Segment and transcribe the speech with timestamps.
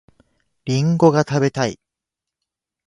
[0.65, 1.79] りんごが食べたい